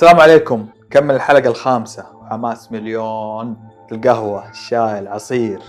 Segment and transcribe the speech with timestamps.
[0.00, 0.68] السلام عليكم.
[0.90, 2.16] كمل الحلقة الخامسة.
[2.16, 3.56] وحماس مليون.
[3.92, 5.62] القهوة الشاي العصير.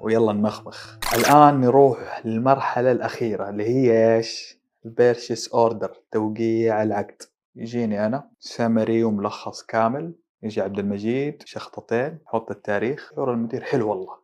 [0.00, 0.96] ويلا نمخمخ.
[1.16, 7.22] الآن نروح للمرحلة الأخيرة اللي هي إيش؟ ال purchase order توقيع العقد.
[7.56, 8.30] يجيني أنا.
[8.40, 10.14] سمري وملخص كامل.
[10.42, 13.12] يجي عبد المجيد شخطتين حط التاريخ.
[13.12, 13.62] يقول المدير.
[13.62, 14.14] حلو والله.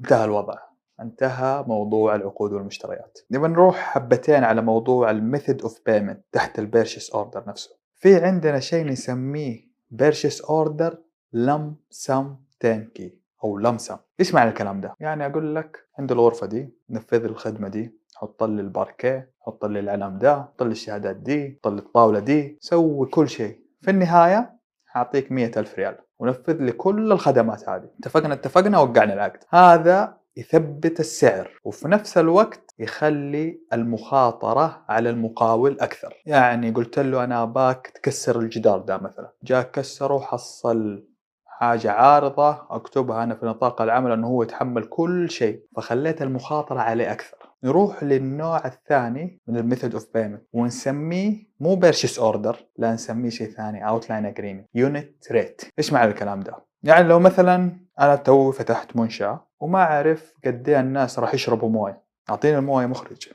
[0.00, 0.58] انتهى الوضع.
[1.00, 3.18] انتهى موضوع العقود والمشتريات.
[3.30, 7.85] نبي نروح حبتين على موضوع ال method of payment تحت ال purchase order نفسه.
[8.06, 10.98] في عندنا شيء نسميه purchase order
[11.32, 16.46] lump sum turnkey أو lump sum إيش معنى الكلام ده؟ يعني أقول لك عند الغرفة
[16.46, 21.58] دي نفذ الخدمة دي حط لي الباركيه حط لي العلم ده حط لي الشهادات دي
[21.64, 23.60] حط لي الطاولة دي سوي كل شيء.
[23.82, 27.88] في النهاية حاعطيك مية ألف ريال ونفذ لي كل الخدمات هذه.
[28.00, 29.44] اتفقنا؟ اتفقنا؟ وقعنا العقد.
[29.50, 36.22] هذا يثبت السعر وفي نفس الوقت يخلي المخاطرة على المقاول أكثر.
[36.26, 39.32] يعني قلت له أنا أباك تكسر الجدار ده مثلا.
[39.42, 41.06] جاء كسره حصل
[41.46, 47.12] حاجة عارضة أكتبها أنا في نطاق العمل أنه هو يتحمل كل شيء فخليت المخاطرة عليه
[47.12, 47.36] أكثر.
[47.64, 53.50] نروح للنوع الثاني من ال method of payment ونسميه مو purchase order لا نسميه شيء
[53.50, 58.96] ثاني outline agreement unit rate إيش معنى الكلام ده؟ يعني لو مثلا أنا تو فتحت
[58.96, 62.02] منشأة وما أعرف قد إيه الناس راح يشربوا موية.
[62.30, 63.28] أعطيني الموية مخرج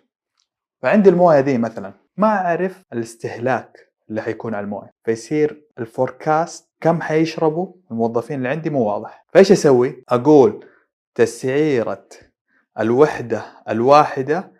[0.81, 1.93] فعندي الموية دي مثلا.
[2.17, 4.93] ما أعرف الاستهلاك اللي حيكون على الموية.
[5.03, 9.25] فيصير ال forecast كم حيشربوا؟ الموظفين اللي عندي مو واضح.
[9.33, 10.65] فإيش أسوي؟ أقول
[11.15, 12.07] تسعيرة
[12.79, 14.51] الوحدة الواحدة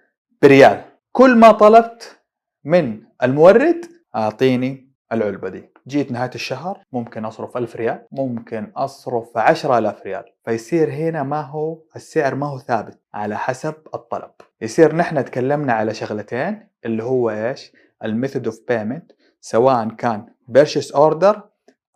[0.41, 0.83] بريال.
[1.11, 2.19] كل ما طلبت
[2.63, 9.77] من المورد أعطيني العلبة دي جيت نهاية الشهر ممكن أصرف ألف ريال ممكن أصرف عشرة
[9.77, 14.31] ألاف ريال فيصير هنا ما هو السعر ما هو ثابت على حسب الطلب.
[14.61, 17.71] يصير نحن تكلمنا على شغلتين اللي هو إيش؟
[18.03, 19.11] ال method of payment
[19.41, 21.41] سواء كان purchase order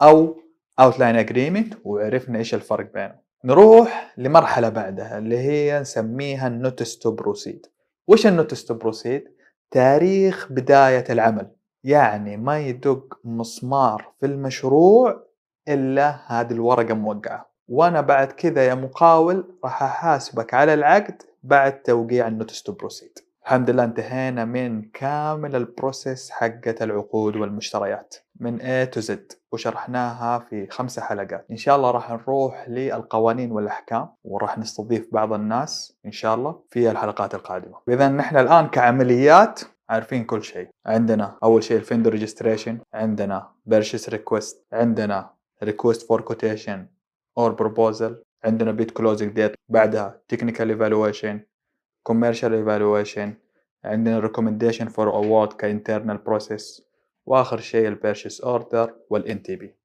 [0.02, 0.40] أو
[0.80, 3.20] outline agreement وعرفنا إيش الفرق بينهم.
[3.44, 7.66] نروح لمرحلة بعدها اللي هي نسميها ال notice to proceed
[8.08, 9.24] وش ال notice to proceed؟
[9.72, 11.55] تاريخ بداية العمل.
[11.86, 15.24] يعني ما يدق مسمار في المشروع
[15.68, 17.50] إلا هذه الورقة موقعة.
[17.68, 23.20] وأنا بعد كذا يا مقاول راح أحاسبك على العقد بعد توقيع ال notice to proceed.
[23.44, 29.12] الحمد لله انتهينا من كامل ال process حقة العقود والمشتريات من A to Z
[29.52, 31.46] وشرحناها في خمسة حلقات.
[31.52, 36.92] إن شاء الله راح نروح للقوانين والأحكام وراح نستضيف بعض الناس إن شاء الله في
[36.92, 37.78] الحلقات القادمة.
[37.90, 40.68] إذا نحن الآن كعمليات عارفين كل شيء.
[40.86, 46.88] عندنا أول شيء ال vendor registration عندنا purchase request عندنا request for quotation
[47.38, 51.40] or proposal عندنا bid closing date بعدها technical evaluation
[52.04, 53.34] commercial evaluation
[53.84, 56.88] عندنا recommendation for award ك internal process
[57.26, 59.76] وآخر شيء ال purchase order وال NTP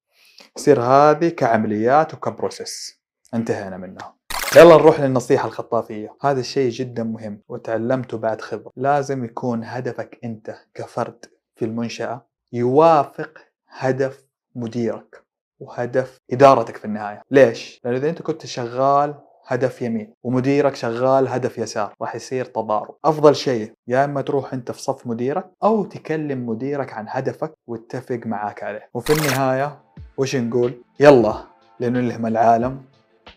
[0.56, 3.00] يصير هذه كعمليات وك process
[3.34, 4.19] انتهينا منها.
[4.56, 6.16] يلا نروح للنصيحة الخطافية.
[6.22, 8.72] هذا الشيء جدا مهم وتعلمته بعد خبرة.
[8.77, 11.25] لازم يكون هدفك أنت كفرد
[11.56, 15.25] في المنشأة يوافق هدف مديرك
[15.60, 17.22] وهدف إدارتك في النهاية.
[17.31, 19.15] ليش؟ لأنه إذا أنت كنت شغال
[19.47, 22.94] هدف يمين ومديرك شغال هدف يسار راح يصير تضارب.
[23.05, 28.21] أفضل شيء يا إما تروح أنت في صف مديرك أو تكلم مديرك عن هدفك واتفق
[28.25, 28.91] معاك عليه.
[28.94, 29.81] وفي النهاية
[30.19, 31.34] وش نقول؟ يلا
[31.81, 32.83] لنلهم العالم.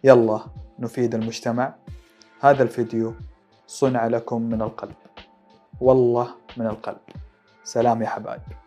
[0.04, 0.63] يلا.
[0.80, 1.76] نفيد المجتمع.
[2.42, 3.14] هذا الفيديو
[3.68, 4.96] صنع لكم من القلب.
[5.82, 6.98] والله من القلب.
[7.64, 8.63] سلام يا حبايب.